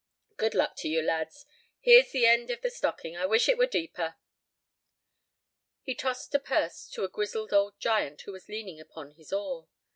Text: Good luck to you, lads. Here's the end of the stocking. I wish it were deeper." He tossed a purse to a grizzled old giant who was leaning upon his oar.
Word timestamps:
Good 0.35 0.55
luck 0.55 0.75
to 0.77 0.87
you, 0.87 1.03
lads. 1.03 1.45
Here's 1.79 2.09
the 2.11 2.25
end 2.25 2.49
of 2.49 2.61
the 2.61 2.71
stocking. 2.71 3.15
I 3.15 3.27
wish 3.27 3.47
it 3.47 3.55
were 3.55 3.67
deeper." 3.67 4.15
He 5.83 5.93
tossed 5.93 6.33
a 6.33 6.39
purse 6.39 6.89
to 6.93 7.03
a 7.03 7.07
grizzled 7.07 7.53
old 7.53 7.79
giant 7.79 8.21
who 8.21 8.31
was 8.31 8.49
leaning 8.49 8.79
upon 8.79 9.11
his 9.11 9.31
oar. 9.31 9.67